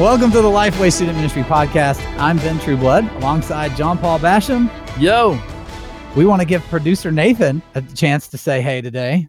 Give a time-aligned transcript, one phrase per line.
[0.00, 2.00] Welcome to the Lifeway Student Ministry Podcast.
[2.20, 4.70] I'm Ben Trueblood alongside John Paul Basham.
[4.96, 5.36] Yo,
[6.14, 9.26] We want to give producer Nathan a chance to say hey today.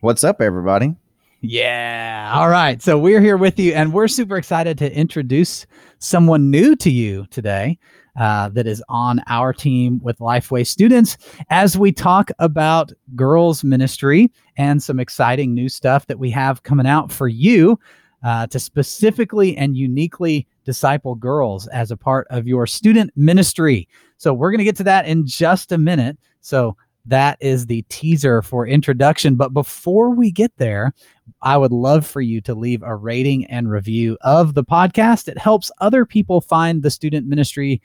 [0.00, 0.94] What's up, everybody?
[1.40, 2.30] Yeah.
[2.34, 2.82] All right.
[2.82, 5.64] So we're here with you, and we're super excited to introduce
[5.98, 7.78] someone new to you today
[8.20, 11.16] uh, that is on our team with Lifeway students
[11.48, 16.86] as we talk about girls' ministry and some exciting new stuff that we have coming
[16.86, 17.80] out for you
[18.22, 23.88] uh, to specifically and uniquely disciple girls as a part of your student ministry.
[24.18, 26.18] So we're going to get to that in just a minute.
[26.40, 26.76] So
[27.06, 29.34] that is the teaser for introduction.
[29.34, 30.92] But before we get there,
[31.42, 35.26] I would love for you to leave a rating and review of the podcast.
[35.26, 37.82] It helps other people find the student ministry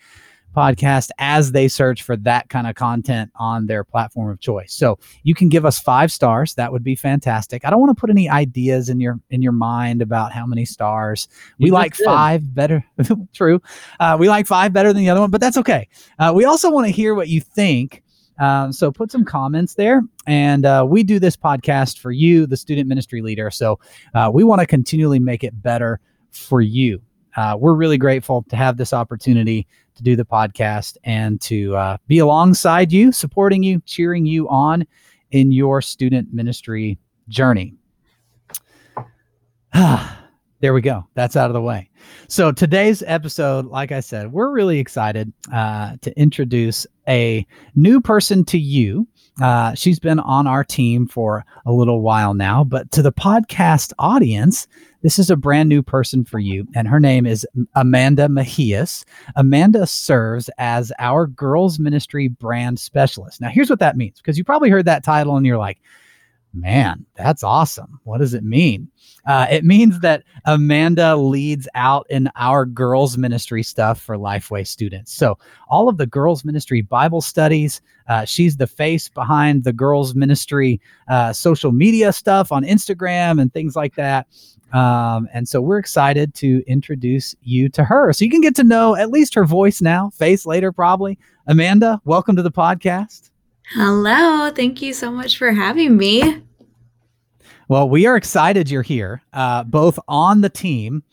[0.57, 4.73] podcast as they search for that kind of content on their platform of choice.
[4.73, 6.55] So you can give us five stars.
[6.55, 7.63] That would be fantastic.
[7.63, 10.65] I don't want to put any ideas in your in your mind about how many
[10.65, 11.27] stars.
[11.59, 12.83] We You like five better.
[13.33, 13.61] True.
[13.99, 15.87] Uh, we like five better than the other one, but that's okay.
[16.17, 18.03] Uh, we also want to hear what you think.
[18.39, 20.01] Um, so put some comments there.
[20.25, 23.49] And uh, we do this podcast for you, the student ministry leader.
[23.49, 23.79] So
[24.13, 25.99] uh, we want to continually make it better
[26.31, 27.01] for you.
[27.37, 31.97] Uh, we're really grateful to have this opportunity to do the podcast and to uh,
[32.07, 34.85] be alongside you, supporting you, cheering you on
[35.31, 36.97] in your student ministry
[37.29, 37.75] journey.
[39.73, 41.07] there we go.
[41.13, 41.89] That's out of the way.
[42.27, 48.45] So today's episode, like I said, we're really excited uh, to introduce a new person
[48.45, 49.07] to you.
[49.41, 53.93] Uh, she's been on our team for a little while now, but to the podcast
[53.99, 54.67] audience,
[55.03, 59.05] this is a brand new person for you, and her name is Amanda Mejias.
[59.35, 63.39] Amanda serves as our girls ministry brand specialist.
[63.39, 65.79] Now, here's what that means because you probably heard that title and you're like,
[66.53, 67.99] man, that's awesome.
[68.03, 68.89] What does it mean?
[69.25, 75.13] Uh, it means that Amanda leads out in our girls' ministry stuff for Lifeway students.
[75.13, 75.37] So,
[75.69, 80.79] all of the girls' ministry Bible studies, uh, she's the face behind the girls' ministry
[81.09, 84.27] uh, social media stuff on Instagram and things like that.
[84.73, 88.13] Um, and so, we're excited to introduce you to her.
[88.13, 91.19] So, you can get to know at least her voice now, face later, probably.
[91.47, 93.29] Amanda, welcome to the podcast.
[93.73, 94.49] Hello.
[94.51, 96.41] Thank you so much for having me.
[97.67, 101.03] Well, we are excited you're here, uh, both on the team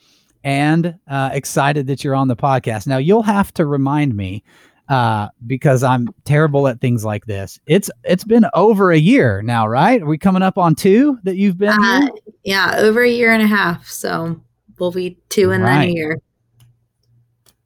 [0.45, 2.87] and uh, excited that you're on the podcast.
[2.87, 4.45] Now, you'll have to remind me
[4.89, 7.59] uh, because I'm terrible at things like this.
[7.67, 10.01] It's it's been over a year now, right?
[10.01, 12.09] Are we coming up on two that you've been Uh,
[12.45, 13.89] yeah, over a year and a half.
[13.89, 14.41] So
[14.79, 15.89] we'll be two in then Right.
[15.89, 16.19] a year.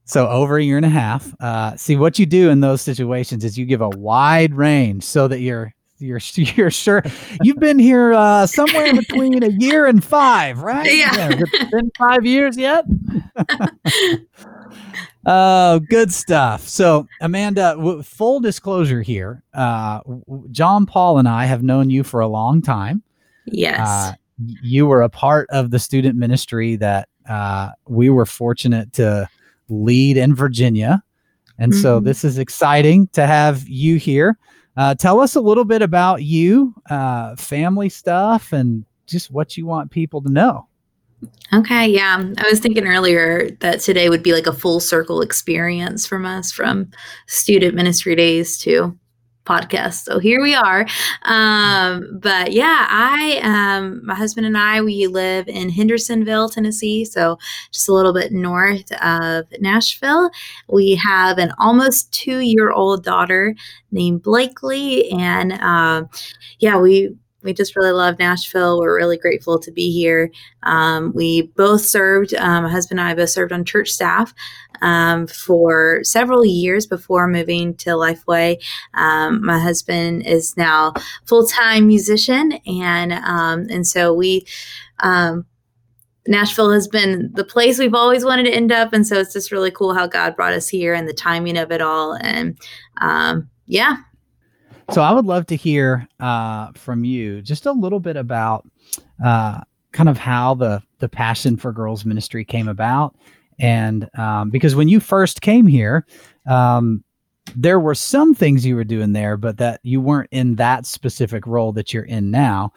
[0.08, 1.34] So over a year and a half.
[1.38, 5.28] Uh, see what you do in those situations is you give a wide range so
[5.28, 7.02] that you're you're you're sure
[7.42, 10.86] you've been here uh, somewhere between a year and five, right?
[10.86, 11.28] Yeah.
[11.30, 12.84] It been five years yet?
[15.30, 16.66] Oh, good stuff.
[16.66, 22.02] So, Amanda, w- full disclosure here, uh, w- John Paul and I have known you
[22.02, 23.02] for a long time.
[23.44, 23.86] Yes.
[23.86, 24.12] Uh,
[24.62, 29.28] you were a part of the student ministry that uh, we were fortunate to
[29.68, 31.02] lead in Virginia.
[31.58, 32.04] And so Mhm.
[32.04, 34.38] this is exciting to have you here.
[34.76, 39.66] Uh, tell us a little bit about you, uh, family stuff, and just what you
[39.66, 40.66] want people to know.
[41.52, 41.88] okay.
[41.88, 42.22] Yeah.
[42.38, 46.52] I was thinking earlier that today would be like a full circle experience from us
[46.52, 46.90] from
[47.26, 48.96] student ministry days to
[49.48, 50.04] podcast.
[50.04, 50.86] So here we are.
[51.22, 57.04] Um, but yeah, I, um, my husband and I, we live in Hendersonville, Tennessee.
[57.04, 57.38] So
[57.72, 60.30] just a little bit north of Nashville.
[60.68, 63.54] We have an almost two year old daughter
[63.90, 65.10] named Blakely.
[65.10, 66.10] And um,
[66.58, 68.80] yeah, we, we just really love Nashville.
[68.80, 70.30] We're really grateful to be here.
[70.64, 74.34] Um, we both served, um, my husband and I both served on church staff
[74.82, 78.60] um, for several years before moving to Lifeway.
[78.94, 80.94] Um, my husband is now
[81.26, 84.46] full time musician, and um, and so we.
[85.00, 85.46] Um,
[86.26, 89.50] Nashville has been the place we've always wanted to end up, and so it's just
[89.50, 92.12] really cool how God brought us here and the timing of it all.
[92.20, 92.58] And
[93.64, 93.96] yeah,
[94.90, 98.66] So I would love to hear uh, from you just a little bit about
[99.22, 99.60] uh,
[99.92, 103.14] kind of how the the passion for girls ministry came about,
[103.58, 106.06] and um, because when you first came here,
[106.48, 107.04] um,
[107.54, 111.46] there were some things you were doing there, but that you weren't in that specific
[111.46, 112.72] role that you're in now.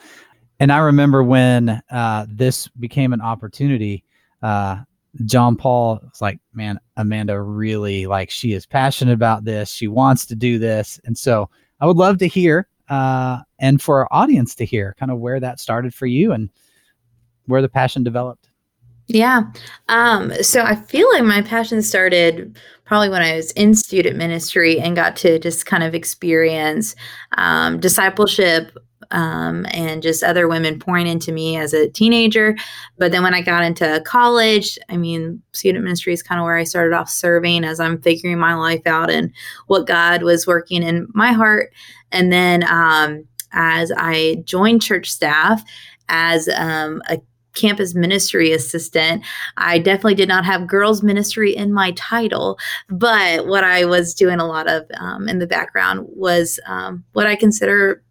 [0.60, 4.04] And I remember when uh, this became an opportunity.
[4.44, 4.82] Uh,
[5.26, 9.72] John Paul was like, "Man, Amanda really like she is passionate about this.
[9.72, 11.50] She wants to do this." And so
[11.82, 15.40] I would love to hear uh, and for our audience to hear kind of where
[15.40, 16.50] that started for you and
[17.48, 18.50] where the passion developed.
[19.08, 19.44] Yeah.
[19.90, 24.80] Um, so I feel like my passion started probably when I was in student ministry
[24.80, 26.96] and got to just kind of experience
[27.38, 28.78] um, discipleship
[29.12, 32.56] um, and just other women pouring into me as a teenager.
[32.98, 36.58] But then when I got into college, I mean, student ministry is kind of where
[36.58, 39.32] I started off serving as I'm figuring my life out and
[39.68, 41.72] what God was working in my heart.
[42.12, 45.64] And then um, as I joined church staff
[46.10, 47.20] as um, a
[47.54, 49.24] campus ministry assistant.
[49.58, 52.58] I definitely did not have girls ministry in my title,
[52.90, 57.28] but what I was doing a lot of um, in the background was um, what
[57.28, 58.04] I consider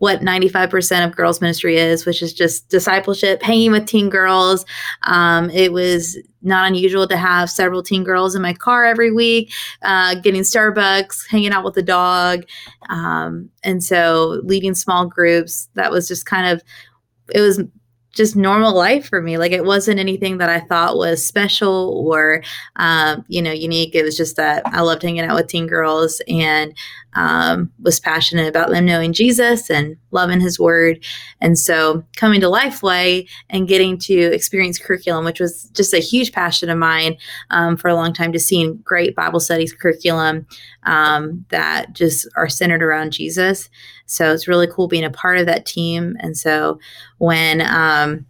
[0.00, 4.66] what 95% of girls ministry is which is just discipleship hanging with teen girls.
[5.04, 9.52] Um, it was not unusual to have several teen girls in my car every week
[9.82, 12.44] uh, getting starbucks hanging out with the dog.
[12.88, 16.62] Um, and so leading small groups that was just kind of
[17.32, 17.62] it was
[18.12, 19.38] just normal life for me.
[19.38, 22.42] Like it wasn't anything that I thought was special or,
[22.76, 23.94] um, you know, unique.
[23.94, 26.74] It was just that I loved hanging out with teen girls and
[27.14, 31.04] um, was passionate about them knowing Jesus and loving His Word.
[31.40, 36.32] And so coming to Lifeway and getting to experience curriculum, which was just a huge
[36.32, 37.16] passion of mine
[37.50, 40.46] um, for a long time, to seeing great Bible studies curriculum
[40.84, 43.68] um, that just are centered around Jesus.
[44.10, 46.16] So it's really cool being a part of that team.
[46.20, 46.78] And so
[47.18, 48.26] when um,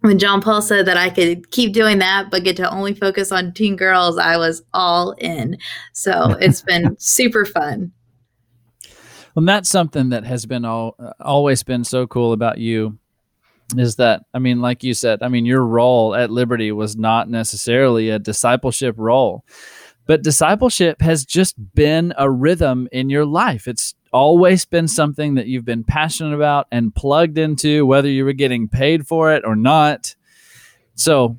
[0.00, 3.32] when John Paul said that I could keep doing that, but get to only focus
[3.32, 5.58] on teen girls, I was all in.
[5.92, 7.92] So it's been super fun.
[9.34, 12.98] Well, that's something that has been all, uh, always been so cool about you
[13.76, 17.28] is that I mean, like you said, I mean, your role at Liberty was not
[17.28, 19.44] necessarily a discipleship role,
[20.06, 23.66] but discipleship has just been a rhythm in your life.
[23.66, 28.32] It's always been something that you've been passionate about and plugged into, whether you were
[28.32, 30.16] getting paid for it or not.
[30.94, 31.38] So,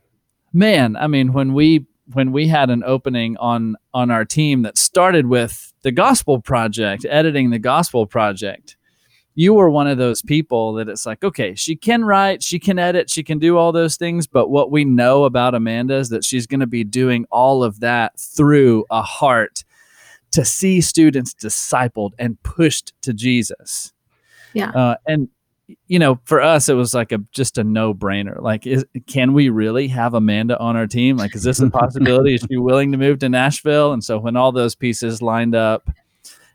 [0.54, 4.78] man, I mean, when we when we had an opening on on our team that
[4.78, 8.78] started with the gospel project editing the gospel project
[9.36, 12.80] you were one of those people that it's like okay she can write she can
[12.80, 16.24] edit she can do all those things but what we know about amanda is that
[16.24, 19.66] she's going to be doing all of that through a heart
[20.32, 23.94] to see students discipled and pushed to jesus
[24.54, 25.30] yeah uh, and
[25.88, 28.42] you know, for us, it was like a just a no brainer.
[28.42, 31.18] Like, is, can we really have Amanda on our team?
[31.18, 32.36] Like, is this a possibility?
[32.36, 33.92] is she willing to move to Nashville?
[33.92, 35.90] And so, when all those pieces lined up,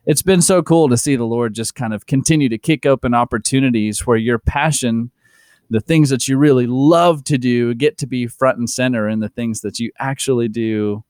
[0.07, 3.13] it's been so cool to see the Lord just kind of continue to kick open
[3.13, 5.11] opportunities where your passion,
[5.69, 9.21] the things that you really love to do, get to be front and center in
[9.21, 11.05] the things that you actually do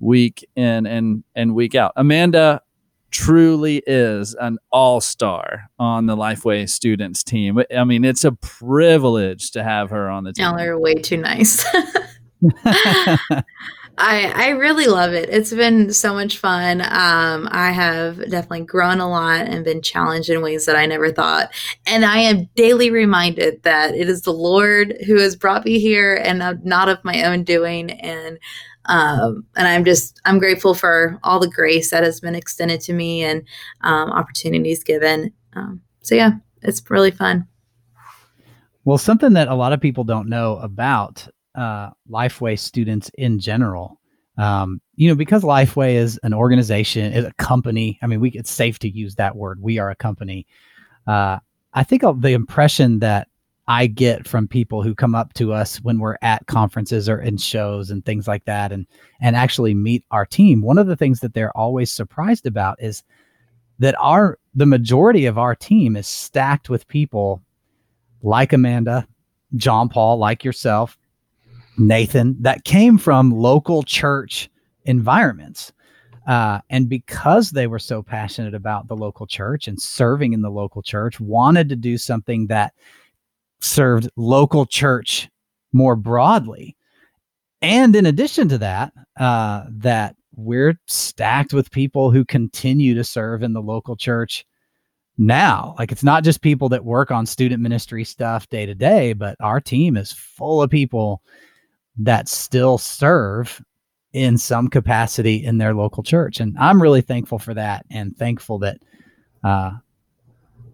[0.00, 1.92] week in and and week out.
[1.96, 2.62] Amanda,
[3.10, 7.60] truly is an all star on the Lifeway students team.
[7.76, 10.44] I mean, it's a privilege to have her on the team.
[10.44, 11.64] Y'all are way too nice.
[13.98, 15.28] I I really love it.
[15.28, 16.80] It's been so much fun.
[16.80, 21.12] Um, I have definitely grown a lot and been challenged in ways that I never
[21.12, 21.50] thought.
[21.86, 26.14] And I am daily reminded that it is the Lord who has brought me here
[26.14, 27.90] and not of my own doing.
[27.90, 28.38] And
[28.86, 32.92] um, and I'm just I'm grateful for all the grace that has been extended to
[32.92, 33.42] me and
[33.82, 35.32] um, opportunities given.
[35.54, 37.46] Um, so yeah, it's really fun.
[38.84, 44.00] Well, something that a lot of people don't know about uh, Lifeway students in general,
[44.38, 47.98] um, you know, because Lifeway is an organization, is a company.
[48.02, 49.60] I mean, we it's safe to use that word.
[49.60, 50.46] We are a company.
[51.06, 51.38] Uh,
[51.74, 53.28] I think the impression that
[53.70, 57.36] I get from people who come up to us when we're at conferences or in
[57.36, 58.84] shows and things like that and
[59.20, 60.60] and actually meet our team.
[60.60, 63.04] One of the things that they're always surprised about is
[63.78, 67.42] that our the majority of our team is stacked with people
[68.22, 69.06] like Amanda,
[69.54, 70.98] John Paul, like yourself,
[71.78, 74.50] Nathan, that came from local church
[74.84, 75.72] environments.
[76.26, 80.50] Uh, and because they were so passionate about the local church and serving in the
[80.50, 82.74] local church, wanted to do something that
[83.60, 85.28] served local church
[85.72, 86.76] more broadly.
[87.62, 93.42] And in addition to that, uh, that we're stacked with people who continue to serve
[93.42, 94.46] in the local church
[95.18, 95.74] now.
[95.78, 99.36] Like it's not just people that work on student ministry stuff day to day, but
[99.40, 101.22] our team is full of people
[101.98, 103.62] that still serve
[104.12, 106.40] in some capacity in their local church.
[106.40, 108.78] And I'm really thankful for that and thankful that
[109.44, 109.72] uh,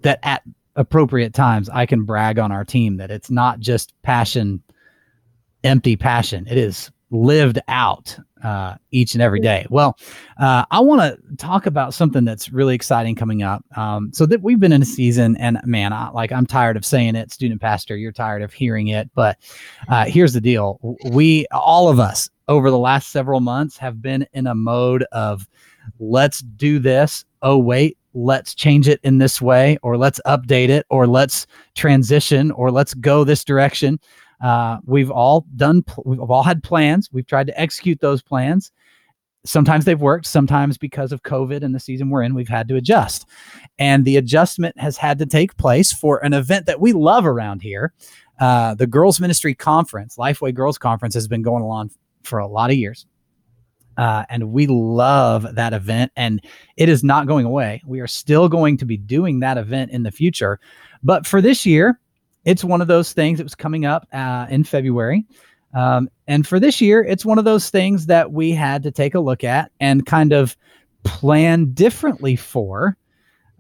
[0.03, 0.43] that at
[0.77, 4.63] appropriate times, I can brag on our team that it's not just passion,
[5.65, 6.47] empty passion.
[6.49, 9.67] It is lived out uh, each and every day.
[9.71, 9.99] Well,
[10.39, 13.65] uh, I want to talk about something that's really exciting coming up.
[13.77, 16.85] Um, so that we've been in a season, and man, I, like I'm tired of
[16.85, 17.97] saying it, student pastor.
[17.97, 19.39] You're tired of hearing it, but
[19.89, 20.79] uh, here's the deal:
[21.11, 25.49] we, all of us, over the last several months, have been in a mode of
[25.99, 27.25] let's do this.
[27.43, 32.51] Oh wait, let's change it in this way, or let's update it, or let's transition,
[32.53, 34.01] or let's go this direction.
[34.43, 37.11] Uh, we've all done, we've all had plans.
[37.13, 38.73] We've tried to execute those plans.
[39.45, 40.27] Sometimes they've worked.
[40.27, 43.27] Sometimes because of COVID and the season we're in, we've had to adjust.
[43.79, 47.63] And the adjustment has had to take place for an event that we love around
[47.63, 47.93] here.
[48.41, 51.91] Uh, the Girls Ministry Conference, Lifeway Girls Conference, has been going on
[52.25, 53.07] for a lot of years.
[53.97, 56.45] Uh, and we love that event, and
[56.77, 57.83] it is not going away.
[57.87, 60.61] We are still going to be doing that event in the future.
[61.03, 61.99] But for this year,
[62.45, 65.25] it's one of those things that was coming up uh, in February.
[65.75, 69.15] Um, and for this year, it's one of those things that we had to take
[69.15, 70.57] a look at and kind of
[71.05, 72.97] plan differently for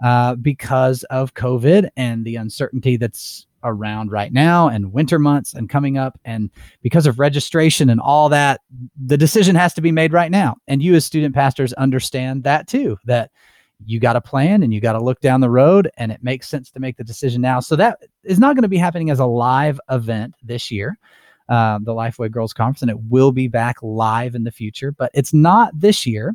[0.04, 5.68] uh, because of COVID and the uncertainty that's around right now and winter months and
[5.68, 6.18] coming up.
[6.24, 6.50] And
[6.82, 8.60] because of registration and all that,
[9.04, 10.56] the decision has to be made right now.
[10.68, 13.30] And you, as student pastors, understand that too, that
[13.84, 16.48] you got a plan and you got to look down the road and it makes
[16.48, 17.60] sense to make the decision now.
[17.60, 20.98] So that is not going to be happening as a live event this year,
[21.48, 25.10] uh, the Lifeway Girls Conference, and it will be back live in the future, but
[25.14, 26.34] it's not this year.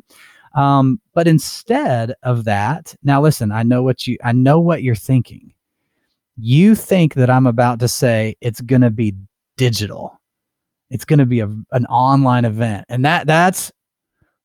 [0.54, 4.94] Um, but instead of that, now listen, I know what you, I know what you're
[4.94, 5.52] thinking.
[6.36, 9.14] You think that I'm about to say it's going to be
[9.56, 10.18] digital.
[10.90, 13.72] It's going to be a, an online event, and that that's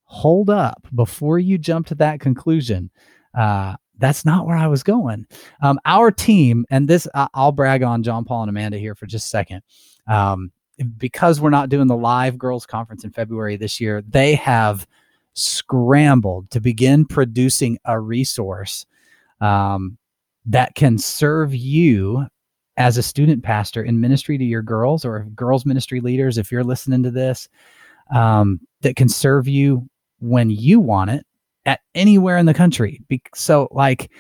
[0.04, 2.90] hold up before you jump to that conclusion.
[3.38, 5.26] Uh, that's not where I was going.
[5.62, 9.26] Um, our team, and this, I'll brag on John Paul and Amanda here for just
[9.26, 9.64] a second.
[10.08, 10.52] Um,
[10.98, 14.88] because we're not doing the live girls conference in February this year, they have
[15.34, 18.86] scrambled to begin producing a resource
[19.42, 19.98] um,
[20.48, 22.26] that can serve you
[22.78, 26.38] as a student pastor in ministry to your girls or girls ministry leaders.
[26.38, 27.50] If you're listening to this,
[28.14, 29.90] um, that can serve you
[30.20, 31.26] when you want it
[31.66, 33.02] at anywhere in the country.
[33.08, 34.12] Be- so, like,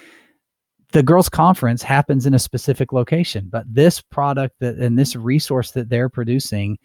[0.91, 5.71] the girls' conference happens in a specific location, but this product that and this resource
[5.71, 6.77] that they're producing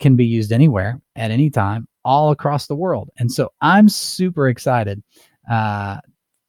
[0.00, 3.10] can be used anywhere at any time, all across the world.
[3.18, 5.02] And so, I'm super excited
[5.50, 5.98] uh,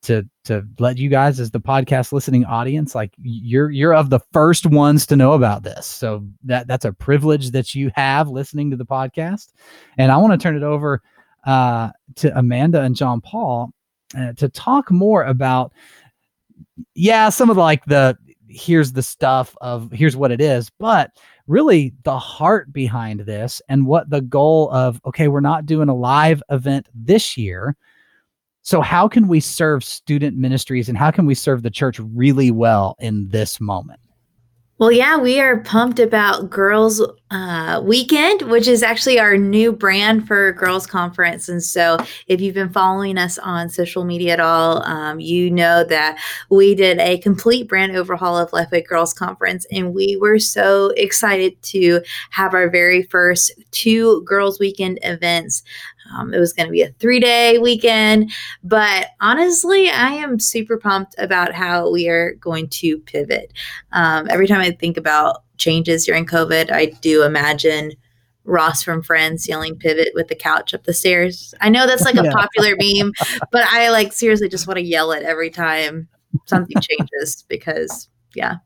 [0.03, 4.19] to to let you guys, as the podcast listening audience, like you're you're of the
[4.31, 5.85] first ones to know about this.
[5.85, 9.53] So that that's a privilege that you have listening to the podcast.
[9.97, 11.01] And I want to turn it over
[11.45, 13.71] uh, to Amanda and John Paul
[14.17, 15.73] uh, to talk more about,
[16.95, 21.11] yeah, some of the, like the here's the stuff of here's what it is, but
[21.47, 25.95] really the heart behind this and what the goal of, okay, we're not doing a
[25.95, 27.75] live event this year.
[28.69, 32.51] So, how can we serve student ministries and how can we serve the church really
[32.51, 33.99] well in this moment?
[34.77, 40.27] Well, yeah, we are pumped about Girls uh, Weekend, which is actually our new brand
[40.27, 41.49] for Girls Conference.
[41.49, 41.97] And so,
[42.27, 46.19] if you've been following us on social media at all, um, you know that
[46.51, 51.59] we did a complete brand overhaul of Lifeway Girls Conference, and we were so excited
[51.63, 55.63] to have our very first two Girls Weekend events
[56.15, 58.31] um, it was going to be a three day weekend.
[58.63, 63.53] But honestly, I am super pumped about how we are going to pivot.
[63.91, 67.91] Um, every time I think about changes during COVID, I do imagine
[68.45, 71.53] Ross from Friends yelling pivot with the couch up the stairs.
[71.61, 72.31] I know that's like a yeah.
[72.33, 73.11] popular meme,
[73.51, 76.07] but I like seriously just want to yell it every time
[76.45, 78.57] something changes because yeah.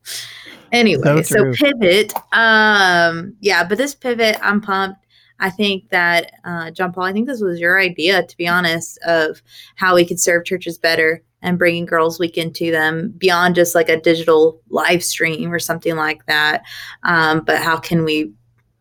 [0.71, 2.13] Anyway, so, so, pivot.
[2.31, 5.02] Um, yeah, but this pivot, I'm pumped.
[5.43, 8.97] I think that, uh, John Paul, I think this was your idea, to be honest,
[9.05, 9.41] of
[9.75, 13.89] how we could serve churches better and bringing Girls Weekend to them beyond just like
[13.89, 16.63] a digital live stream or something like that.
[17.03, 18.31] Um, but how can we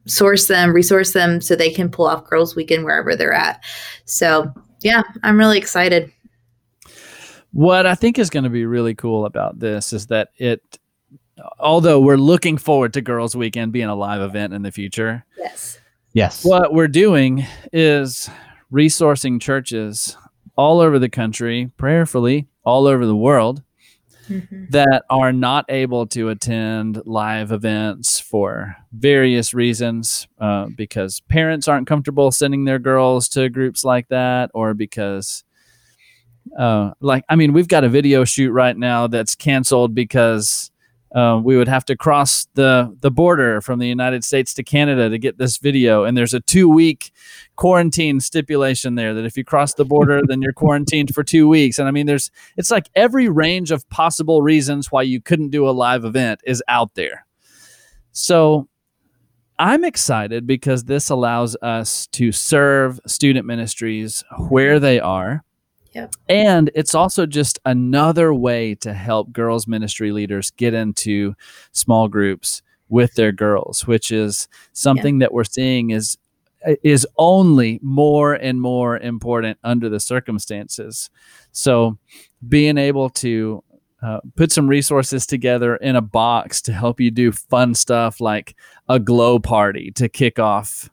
[0.06, 3.64] source them, resource them so they can pull off Girls Weekend wherever they're at?
[4.04, 6.12] So, yeah, I'm really excited.
[7.50, 10.78] What I think is going to be really cool about this is that it,
[11.58, 15.24] although we're looking forward to Girls Weekend being a live event in the future.
[15.36, 15.80] Yes
[16.12, 16.44] Yes.
[16.44, 18.28] What we're doing is
[18.70, 20.16] resourcing churches
[20.56, 23.62] all over the country, prayerfully all over the world,
[24.28, 24.66] mm-hmm.
[24.70, 31.86] that are not able to attend live events for various reasons, uh, because parents aren't
[31.86, 35.44] comfortable sending their girls to groups like that, or because.
[36.58, 40.71] Uh, like I mean, we've got a video shoot right now that's canceled because
[41.14, 45.10] uh, we would have to cross the the border from the United States to Canada
[45.10, 47.12] to get this video, and there's a two week
[47.56, 51.78] quarantine stipulation there that if you cross the border, then you're quarantined for two weeks.
[51.78, 55.68] And I mean, there's it's like every range of possible reasons why you couldn't do
[55.68, 57.26] a live event is out there.
[58.12, 58.68] So
[59.58, 65.44] I'm excited because this allows us to serve student ministries where they are.
[65.92, 66.14] Yep.
[66.28, 71.34] And it's also just another way to help girls ministry leaders get into
[71.72, 76.18] small groups with their girls, which is something that we're seeing is
[76.84, 81.10] is only more and more important under the circumstances.
[81.50, 81.98] So
[82.48, 83.64] being able to
[84.02, 88.56] uh, put some resources together in a box to help you do fun stuff like
[88.88, 90.90] a glow party to kick off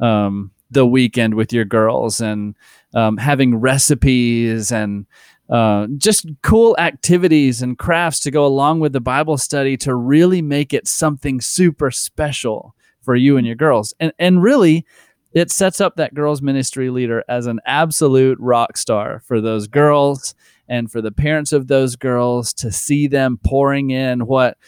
[0.00, 2.56] um, the weekend with your girls and
[2.94, 5.06] um, having recipes and
[5.50, 10.42] uh, just cool activities and crafts to go along with the Bible study to really
[10.42, 13.94] make it something super special for you and your girls.
[13.98, 14.84] And and really,
[15.32, 20.34] it sets up that girls ministry leader as an absolute rock star for those girls
[20.68, 24.58] and for the parents of those girls to see them pouring in what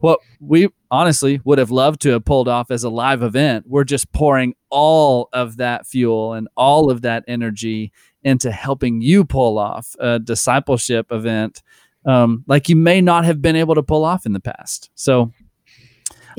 [0.00, 3.64] what we honestly would have loved to have pulled off as a live event.
[3.66, 9.24] We're just pouring all of that fuel and all of that energy into helping you
[9.24, 11.62] pull off a discipleship event
[12.04, 14.90] um, like you may not have been able to pull off in the past.
[14.94, 15.32] So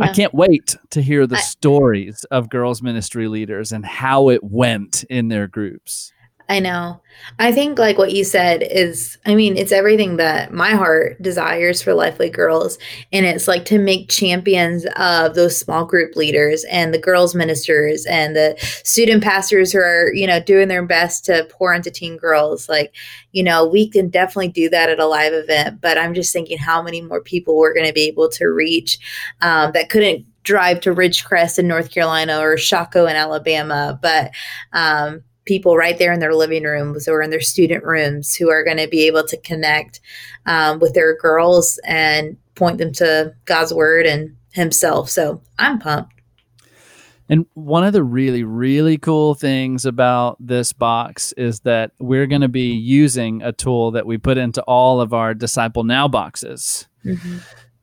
[0.02, 4.44] I can't wait to hear the I- stories of girls ministry leaders and how it
[4.44, 6.12] went in their groups.
[6.50, 7.00] I know.
[7.38, 11.80] I think like what you said is I mean, it's everything that my heart desires
[11.80, 12.80] for Lifeway Girls
[13.14, 18.04] and it's like to make champions of those small group leaders and the girls ministers
[18.08, 22.18] and the student pastors who are, you know, doing their best to pour into teen
[22.18, 22.68] girls.
[22.68, 22.96] Like,
[23.32, 26.58] you know, we can definitely do that at a live event, but I'm just thinking
[26.58, 28.98] how many more people we're going to be able to reach
[29.42, 34.32] um, that couldn't drive to Ridgecrest in North Carolina or Shocco in Alabama, but
[34.74, 38.64] um, people right there in their living rooms or in their student rooms who are
[38.64, 40.00] going to be able to connect
[40.46, 45.10] um, with their girls and point them to God's word and Himself.
[45.10, 46.14] So I'm pumped.
[47.30, 52.42] And one of the really, really cool things about this box is that we're going
[52.42, 56.88] to be using a tool that we put into all of our Disciple Now boxes.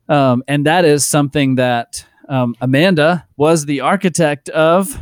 [0.09, 5.01] Um, and that is something that um, Amanda was the architect of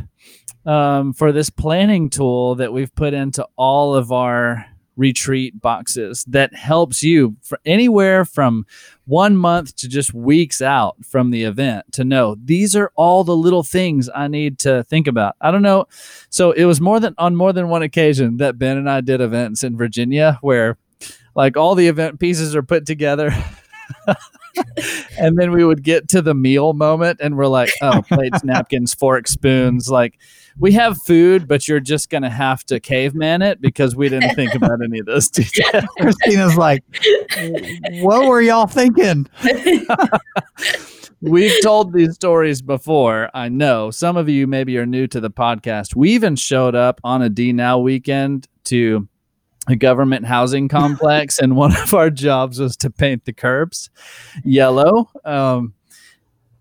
[0.66, 6.54] um, for this planning tool that we've put into all of our retreat boxes that
[6.54, 8.64] helps you for anywhere from
[9.04, 13.36] one month to just weeks out from the event to know these are all the
[13.36, 15.36] little things I need to think about.
[15.40, 15.86] I don't know.
[16.30, 19.20] So it was more than on more than one occasion that Ben and I did
[19.20, 20.78] events in Virginia where
[21.34, 23.30] like all the event pieces are put together.
[25.18, 28.94] and then we would get to the meal moment and we're like, oh, plates, napkins,
[28.94, 29.90] forks, spoons.
[29.90, 30.18] Like
[30.58, 34.34] we have food, but you're just going to have to caveman it because we didn't
[34.34, 35.84] think about any of those details.
[35.98, 36.82] Christina's like,
[38.00, 39.28] what were y'all thinking?
[41.22, 43.30] We've told these stories before.
[43.34, 45.96] I know some of you maybe are new to the podcast.
[45.96, 49.08] We even showed up on a D Now weekend to
[49.66, 53.90] a government housing complex, and one of our jobs was to paint the curbs
[54.44, 55.10] yellow.
[55.24, 55.74] Um,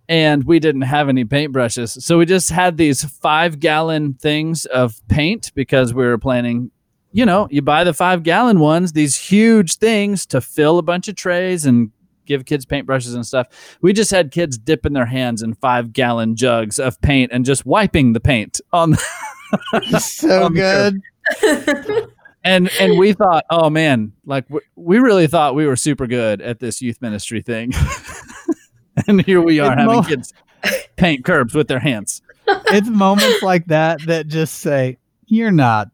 [0.08, 2.02] and we didn't have any paintbrushes.
[2.02, 6.72] So we just had these five gallon things of paint because we were planning
[7.16, 11.08] you know, you buy the five gallon ones, these huge things to fill a bunch
[11.08, 11.90] of trays and
[12.26, 13.78] give kids paintbrushes and stuff.
[13.82, 17.66] We just had kids dipping their hands in five gallon jugs of paint and just
[17.66, 21.02] wiping the paint on the, so On the
[21.42, 22.10] good.
[22.44, 26.42] and and we thought, oh man, like we, we really thought we were super good
[26.42, 27.72] at this youth ministry thing.
[29.08, 30.34] and here we are It's having mo- kids
[30.96, 32.22] paint curbs with their hands.
[32.48, 35.90] it's moments like that that just say, you're not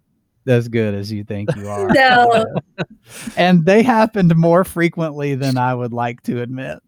[0.48, 1.88] as good as you think you are.
[1.90, 2.46] no,
[3.38, 6.80] and they happened more frequently than I would like to admit.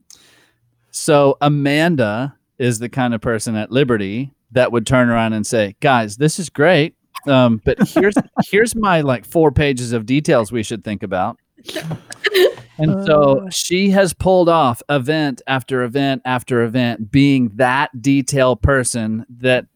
[0.91, 5.75] So Amanda is the kind of person at Liberty that would turn around and say,
[5.81, 6.95] "Guys, this is great,
[7.27, 8.15] um, but here's
[8.49, 11.37] here's my like four pages of details we should think about."
[12.77, 13.49] And so oh.
[13.49, 19.67] she has pulled off event after event after event, being that detail person that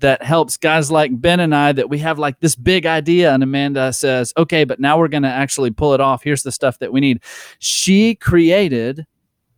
[0.00, 3.42] that helps guys like Ben and I that we have like this big idea and
[3.42, 6.22] Amanda says, "Okay, but now we're going to actually pull it off.
[6.22, 7.22] Here's the stuff that we need."
[7.58, 9.06] She created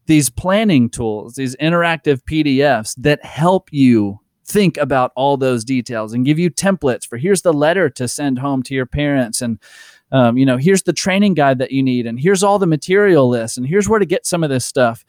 [0.06, 6.24] these planning tools, these interactive PDFs that help you think about all those details and
[6.24, 9.60] give you templates for here's the letter to send home to your parents and
[10.12, 13.28] um, you know here's the training guide that you need and here's all the material
[13.28, 15.04] lists and here's where to get some of this stuff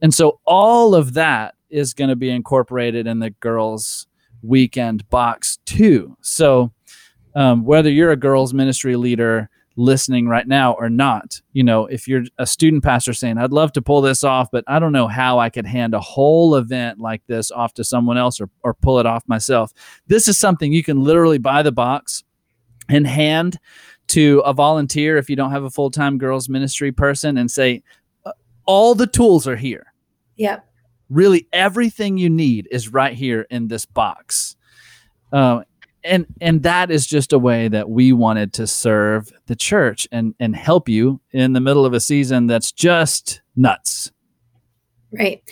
[0.00, 4.06] And so all of that is going to be incorporated in the girls'
[4.42, 6.16] weekend box too.
[6.22, 6.72] So
[7.34, 12.06] um, whether you're a girls' ministry leader listening right now or not, you know, if
[12.08, 15.08] you're a student pastor saying, I'd love to pull this off, but I don't know
[15.08, 18.74] how I could hand a whole event like this off to someone else or, or
[18.74, 19.72] pull it off myself.
[20.08, 22.24] This is something you can literally buy the box
[22.88, 23.58] and hand
[24.12, 27.82] to a volunteer if you don't have a full time girls ministry person and say,
[28.26, 28.32] uh,
[28.66, 29.92] all the tools are here.
[30.36, 30.66] Yep.
[31.08, 34.56] Really, everything you need is right here in this box.
[35.32, 35.62] Uh,
[36.04, 40.34] and and that is just a way that we wanted to serve the church and
[40.40, 44.10] and help you in the middle of a season that's just nuts
[45.12, 45.42] right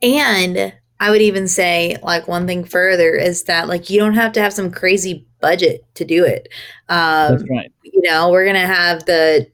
[0.00, 4.32] and i would even say like one thing further is that like you don't have
[4.32, 6.48] to have some crazy budget to do it
[6.88, 9.46] um that's right you know we're gonna have the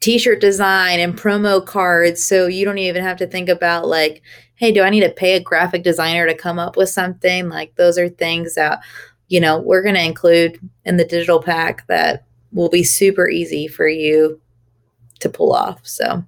[0.00, 4.22] t-shirt design and promo cards so you don't even have to think about like
[4.56, 7.74] hey do i need to pay a graphic designer to come up with something like
[7.76, 8.80] those are things that
[9.28, 13.68] you know, we're going to include in the digital pack that will be super easy
[13.68, 14.40] for you
[15.20, 15.86] to pull off.
[15.86, 16.24] So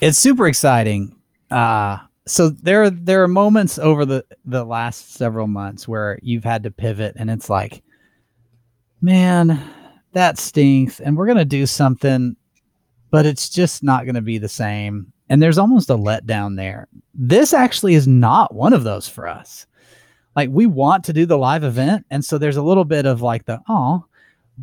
[0.00, 1.16] it's super exciting.
[1.50, 6.62] Uh, so there, there are moments over the the last several months where you've had
[6.64, 7.82] to pivot, and it's like,
[9.00, 9.60] man,
[10.12, 12.36] that stinks, and we're gonna do something,
[13.10, 15.12] but it's just not gonna be the same.
[15.28, 16.86] And there's almost a letdown there.
[17.14, 19.66] This actually is not one of those for us
[20.36, 23.22] like we want to do the live event and so there's a little bit of
[23.22, 24.04] like the oh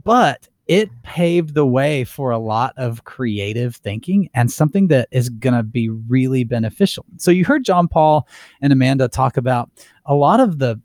[0.04, 5.28] but it paved the way for a lot of creative thinking and something that is
[5.28, 7.06] going to be really beneficial.
[7.18, 8.26] So you heard john paul
[8.62, 9.70] and amanda talk about
[10.06, 10.80] a lot of the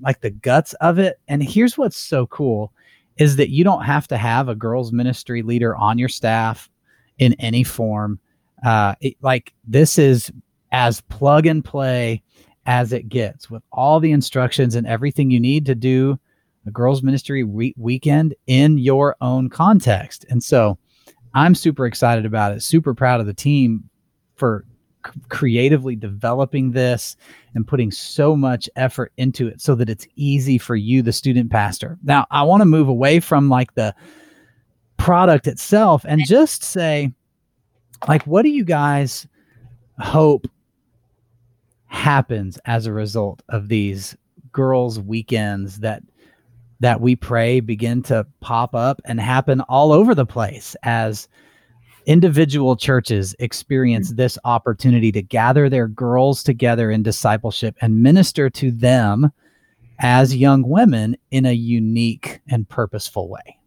[0.00, 2.72] like the guts of it and here's what's so cool
[3.18, 6.70] is that you don't have to have a girls ministry leader on your staff
[7.18, 8.18] in any form.
[8.64, 10.32] Uh it, like this is
[10.72, 12.22] as plug and play
[12.64, 16.18] as it gets with all the instructions and everything you need to do
[16.66, 20.24] a girls ministry re- weekend in your own context.
[20.28, 20.78] And so
[21.34, 23.84] I'm super excited about it, super proud of the team
[24.34, 24.64] for
[25.06, 27.16] c- creatively developing this
[27.54, 31.50] and putting so much effort into it so that it's easy for you the student
[31.50, 31.98] pastor.
[32.02, 33.94] Now, I want to move away from like the
[34.96, 37.12] product itself and just say
[38.08, 39.26] like what do you guys
[39.98, 40.46] hope
[41.86, 44.16] happens as a result of these
[44.52, 46.02] girls weekends that
[46.80, 51.28] that we pray begin to pop up and happen all over the place as
[52.06, 58.70] individual churches experience this opportunity to gather their girls together in discipleship and minister to
[58.70, 59.32] them
[59.98, 63.58] as young women in a unique and purposeful way.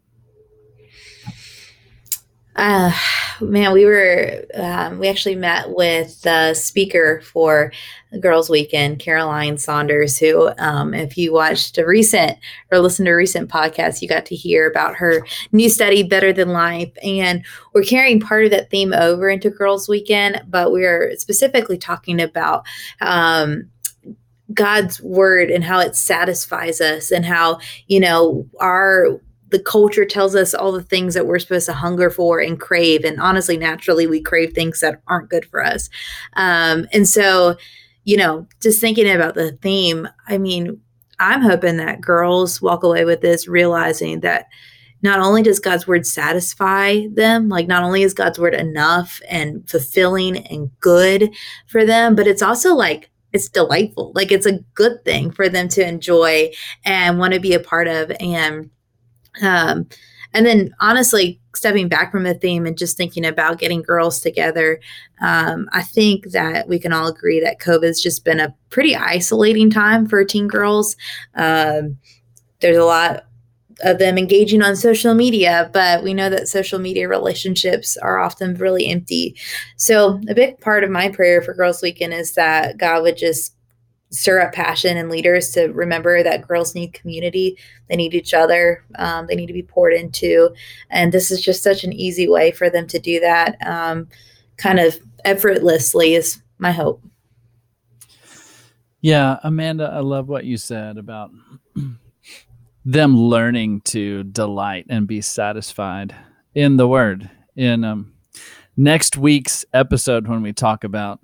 [2.60, 2.92] Uh,
[3.40, 7.72] man, we were, um, we actually met with the speaker for
[8.20, 12.36] Girls Weekend, Caroline Saunders, who, um, if you watched a recent
[12.70, 16.34] or listened to a recent podcast, you got to hear about her new study, Better
[16.34, 16.92] Than Life.
[17.02, 22.20] And we're carrying part of that theme over into Girls Weekend, but we're specifically talking
[22.20, 22.66] about,
[23.00, 23.70] um,
[24.52, 29.18] God's word and how it satisfies us and how, you know, our
[29.50, 33.04] the culture tells us all the things that we're supposed to hunger for and crave.
[33.04, 35.88] And honestly, naturally, we crave things that aren't good for us.
[36.34, 37.56] Um, and so,
[38.04, 40.80] you know, just thinking about the theme, I mean,
[41.18, 44.46] I'm hoping that girls walk away with this realizing that
[45.02, 49.68] not only does God's word satisfy them, like not only is God's word enough and
[49.68, 51.34] fulfilling and good
[51.66, 54.12] for them, but it's also like it's delightful.
[54.14, 56.50] Like it's a good thing for them to enjoy
[56.84, 58.12] and want to be a part of.
[58.20, 58.70] And
[59.42, 59.86] um,
[60.32, 64.80] and then honestly, stepping back from the theme and just thinking about getting girls together,
[65.20, 69.70] um, I think that we can all agree that COVID's just been a pretty isolating
[69.70, 70.96] time for teen girls.
[71.34, 71.98] Um,
[72.60, 73.26] there's a lot
[73.82, 78.54] of them engaging on social media, but we know that social media relationships are often
[78.54, 79.36] really empty.
[79.76, 83.54] So, a big part of my prayer for Girls Weekend is that God would just
[84.10, 87.56] stir up passion and leaders to remember that girls need community.
[87.88, 88.84] They need each other.
[88.96, 90.50] Um, they need to be poured into.
[90.90, 93.56] And this is just such an easy way for them to do that.
[93.66, 94.08] Um,
[94.56, 97.02] kind of effortlessly is my hope.
[99.02, 101.30] Yeah amanda i love what you said about
[102.84, 106.14] them learning to delight and be satisfied
[106.54, 107.30] in the word.
[107.56, 108.12] In um,
[108.76, 111.20] next week's episode when we talk about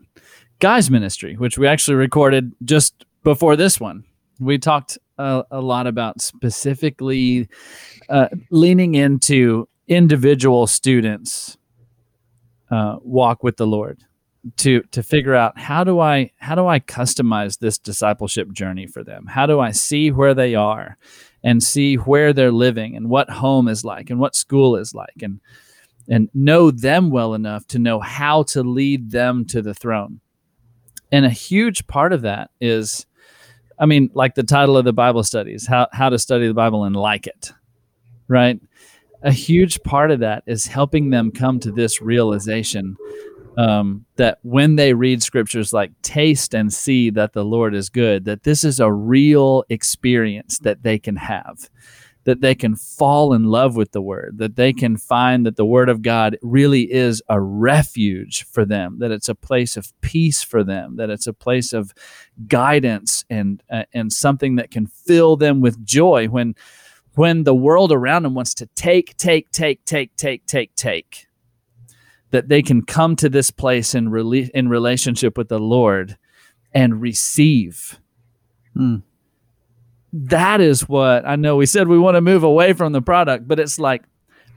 [0.59, 4.05] guys ministry, which we actually recorded just before this one.
[4.40, 7.49] We talked a, a lot about specifically
[8.09, 11.57] uh, leaning into individual students
[12.71, 14.05] uh, walk with the Lord.
[14.59, 19.03] to to figure out how do I how do I customize this discipleship journey for
[19.05, 19.27] them?
[19.27, 20.97] How do I see where they are
[21.42, 25.23] and see where they're living and what home is like and what school is like
[25.23, 25.40] and
[26.09, 30.21] and know them well enough to know how to lead them to the throne.
[31.12, 33.07] And a huge part of that is
[33.79, 36.85] I mean, like the title of the Bible studies, how how to study the Bible
[36.85, 37.53] and like it.
[38.29, 38.61] Right?
[39.23, 42.97] A huge part of that is helping them come to this realization
[43.57, 48.25] um, that when they read scriptures like taste and see that the Lord is good,
[48.27, 51.71] that this is a real experience that they can have,
[52.27, 55.65] that they can fall in love with the word, that they can find that the
[55.65, 60.43] word of God really is a refuge for them, that it's a place of peace
[60.43, 61.95] for them, that it's a place of
[62.49, 66.57] guidance and uh, and something that can fill them with joy when
[67.15, 71.29] when the world around them wants to take take take take take take take
[72.33, 76.19] that they can come to this place in rela- in relationship with the Lord
[76.73, 78.01] and receive.
[78.75, 78.97] Hmm.
[80.24, 81.57] That is what I know.
[81.57, 84.02] We said we want to move away from the product, but it's like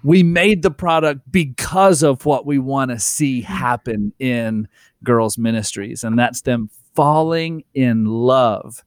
[0.04, 4.68] we made the product because of what we want to see happen in
[5.04, 8.84] girls' ministries, and that's them falling in love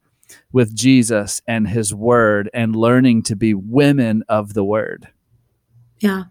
[0.52, 5.08] with Jesus and his word and learning to be women of the word.
[6.00, 6.24] Yeah.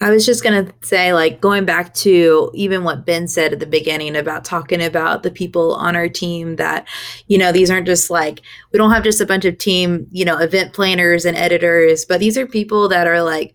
[0.00, 3.58] I was just going to say, like, going back to even what Ben said at
[3.58, 6.86] the beginning about talking about the people on our team that,
[7.26, 8.40] you know, these aren't just like,
[8.72, 12.20] we don't have just a bunch of team, you know, event planners and editors, but
[12.20, 13.54] these are people that are like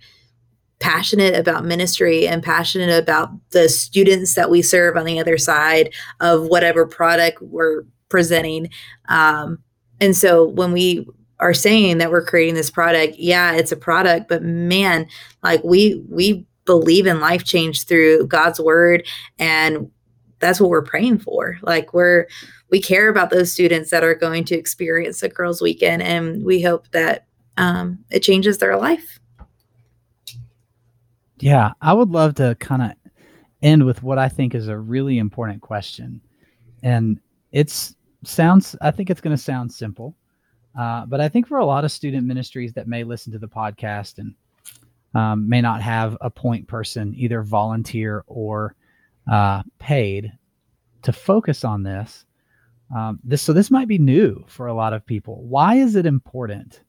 [0.80, 5.94] passionate about ministry and passionate about the students that we serve on the other side
[6.20, 8.68] of whatever product we're presenting.
[9.08, 9.60] Um,
[10.02, 11.08] and so when we
[11.44, 15.08] are saying that we're creating this product yeah it's a product but man
[15.44, 19.06] like we we believe in life change through god's word
[19.38, 19.90] and
[20.44, 21.58] that's what we're praying for.
[21.62, 22.28] Like we're
[22.70, 26.62] we care about those students that are going to experience the girls weekend and we
[26.62, 27.26] hope that
[27.58, 29.20] um, it changes their life.
[31.40, 32.92] Yeah i would love to kind of
[33.62, 36.22] end with what i think is a really important question
[36.84, 37.20] and
[37.52, 40.16] it's sounds i think it's going to sound simple
[40.78, 43.48] uh, but I think for a lot of student ministries that may listen to the
[43.48, 44.34] podcast and
[45.16, 48.76] um, may not have a point person, either volunteer or
[49.32, 50.32] uh, paid,
[51.04, 52.26] to focus on this.
[52.96, 55.44] Um, this so this might be new for a lot of people.
[55.44, 56.82] Why is it important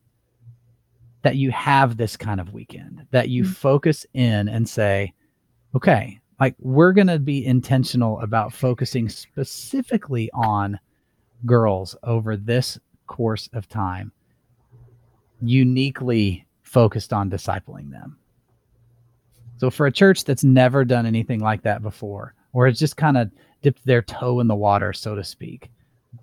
[1.23, 3.07] that you have this kind of weekend?
[3.11, 3.53] That you mm-hmm.
[3.53, 5.13] focus in and say,
[5.75, 10.79] okay, like we're going to be intentional about focusing specifically on
[11.47, 12.79] girls over this
[13.15, 14.11] course of time
[15.41, 18.19] uniquely focused on discipling them.
[19.59, 23.17] So for a church that's never done anything like that before, or it's just kind
[23.17, 23.31] of
[23.63, 25.71] dipped their toe in the water, so to speak,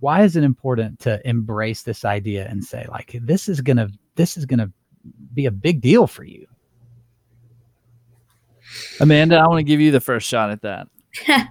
[0.01, 4.35] why is it important to embrace this idea and say, like, this is gonna this
[4.35, 4.69] is gonna
[5.33, 6.45] be a big deal for you?
[8.99, 10.87] Amanda, I want to give you the first shot at that.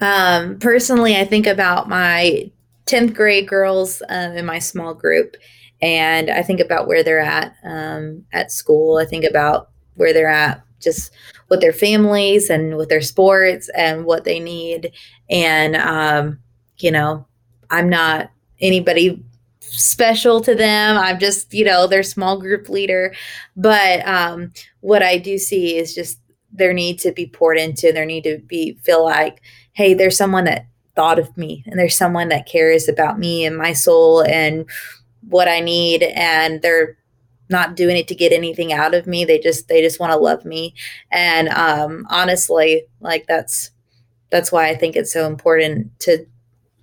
[0.00, 2.50] um, personally, I think about my
[2.86, 5.36] 10th grade girls um, in my small group.
[5.82, 8.96] And I think about where they're at um, at school.
[8.96, 11.12] I think about where they're at just
[11.48, 14.92] with their families and with their sports and what they need.
[15.28, 16.38] And, um,
[16.78, 17.26] you know,
[17.70, 19.22] I'm not anybody
[19.60, 20.96] special to them.
[20.96, 23.14] I'm just, you know, their small group leader.
[23.56, 26.20] But um, what I do see is just
[26.52, 30.44] their need to be poured into, their need to be feel like, hey, there's someone
[30.44, 31.62] that thought of me.
[31.66, 34.68] And there's someone that cares about me and my soul and
[35.28, 36.96] what I need and they're
[37.48, 39.24] not doing it to get anything out of me.
[39.24, 40.74] They just they just want to love me.
[41.12, 43.70] And um honestly like that's
[44.30, 46.26] that's why I think it's so important to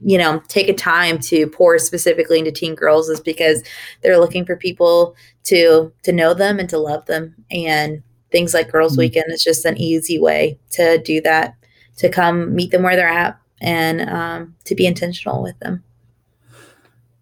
[0.05, 3.63] you know take a time to pour specifically into teen girls is because
[4.01, 7.35] they're looking for people to to know them and to love them.
[7.51, 8.99] And things like girls mm-hmm.
[8.99, 11.55] weekend is just an easy way to do that
[11.97, 15.83] to come meet them where they're at and um, to be intentional with them.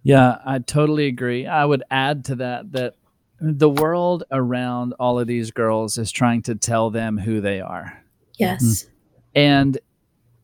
[0.03, 1.45] Yeah, I totally agree.
[1.45, 2.95] I would add to that that
[3.39, 8.03] the world around all of these girls is trying to tell them who they are.
[8.37, 8.63] Yes.
[8.63, 8.89] Mm.
[9.33, 9.79] And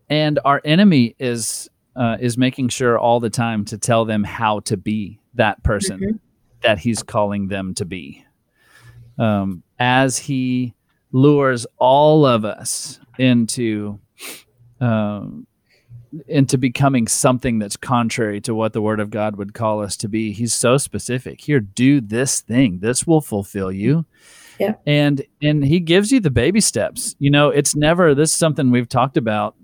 [0.10, 4.60] and our enemy is uh, is making sure all the time to tell them how
[4.62, 6.18] to be that person mm-hmm.
[6.62, 8.24] that he's calling them to be.
[9.18, 10.76] Um, as he
[11.12, 14.00] lures all of us into
[14.80, 15.48] um,
[16.28, 20.08] into becoming something that's contrary to what the word of God would call us to
[20.08, 20.32] be.
[20.32, 21.42] He's so specific.
[21.42, 22.80] Here, do this thing.
[22.80, 24.06] This will fulfill you.
[24.60, 24.76] Yeah.
[24.86, 27.16] And and he gives you the baby steps.
[27.20, 29.56] You know, it's never this is something we've talked about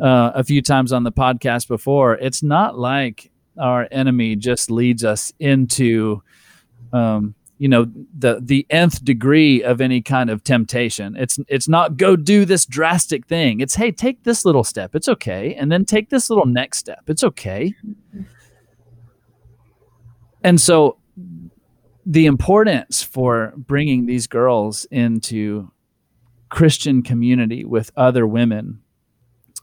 [0.00, 2.14] uh, a few times on the podcast before.
[2.14, 6.22] It's not like our enemy just leads us into
[6.92, 11.16] um, you know the the nth degree of any kind of temptation.
[11.16, 13.60] It's it's not go do this drastic thing.
[13.60, 14.94] It's hey take this little step.
[14.94, 15.54] It's okay.
[15.54, 17.04] And then take this little next step.
[17.06, 17.74] It's okay.
[20.42, 20.98] And so
[22.04, 25.72] the importance for bringing these girls into
[26.48, 28.80] christian community with other women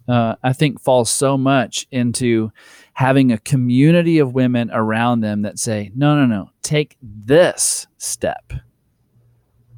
[0.08, 2.52] uh, i think falls so much into
[2.94, 8.54] having a community of women around them that say, no, no, no, take this step.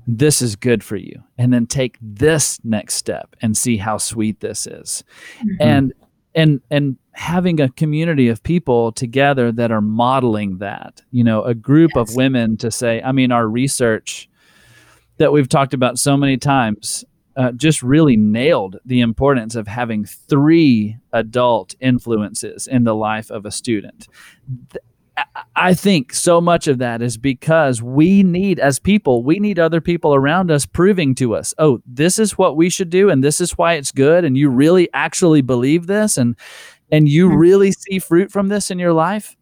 [0.06, 1.24] This is good for you.
[1.38, 5.04] And then take this next step and see how sweet this is.
[5.40, 5.56] Mm-hmm.
[5.60, 5.94] And
[6.36, 11.56] and and having a community of people together that are modeling that, you know, a
[11.56, 12.10] group yes.
[12.10, 14.30] of women to say, I mean, our research
[15.18, 17.06] that we've talked about so many times
[17.36, 23.46] uh, just really nailed the importance of having three adult influences in the life of
[23.46, 24.08] a student.
[25.56, 29.80] I think so much of that is because we need, as people, we need other
[29.80, 33.40] people around us proving to us, oh, this is what we should do, and this
[33.40, 36.36] is why it's good, and you really actually believe this, and
[36.92, 37.38] and you mm-hmm.
[37.38, 39.38] really see fruit from this in your life.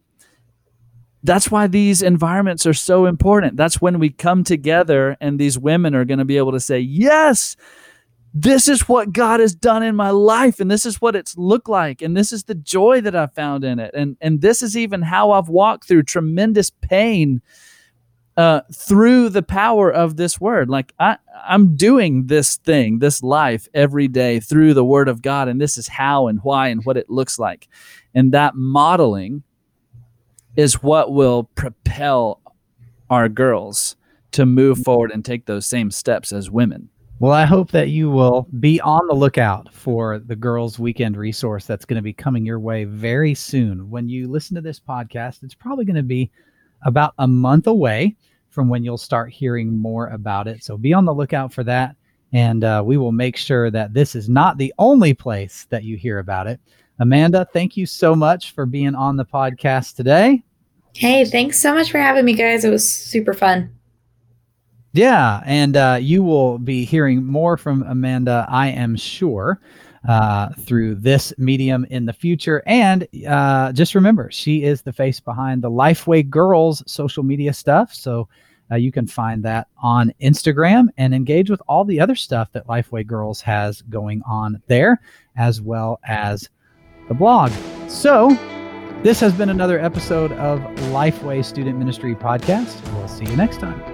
[1.24, 3.58] That's why these environments are so important.
[3.58, 6.80] That's when we come together, and these women are going to be able to say,
[6.80, 7.56] yes,
[8.34, 11.70] this is what God has done in my life and this is what it's looked
[11.70, 14.76] like and this is the joy that I found in it and and this is
[14.76, 17.42] even how I've walked through tremendous pain
[18.36, 20.68] uh, through the power of this word.
[20.68, 25.48] Like I I'm doing this thing this life every day through the word of God
[25.48, 27.68] and this is how and why and what it looks like.
[28.16, 29.44] And that modeling
[30.56, 32.42] is what will propel
[33.12, 33.96] our girls
[34.32, 36.90] to move forward and take those same steps as women
[37.20, 41.66] well, I hope that you will be on the lookout for the girls' weekend resource
[41.66, 43.90] that's going to be coming your way very soon.
[43.90, 46.32] When you listen to this podcast, it's probably going to be
[46.86, 48.16] about a month away
[48.50, 50.64] from when you'll start hearing more about it.
[50.64, 51.96] So be on the lookout for that.
[52.34, 55.98] And uh, we will make sure that this is not the only place that you
[55.98, 56.60] hear about it.
[57.00, 60.44] Amanda, thank you so much for being on the podcast today.
[60.94, 62.66] Hey, thanks so much for having me, guys.
[62.66, 63.74] It was super fun.
[64.94, 69.60] Yeah, and uh, you will be hearing more from Amanda, I am sure,
[70.08, 72.62] uh, through this medium in the future.
[72.68, 77.92] And uh, just remember, she is the face behind the Lifeway Girls social media stuff.
[77.94, 78.30] So
[78.72, 82.68] uh, you can find that on Instagram and engage with all the other stuff that
[82.68, 85.02] Lifeway Girls has going on there,
[85.36, 86.50] as well as
[87.08, 87.52] the blog.
[87.88, 88.30] So
[89.02, 90.60] this has been another episode of
[90.92, 92.80] Lifeway Student Ministry Podcast.
[92.94, 93.93] We'll see you next time.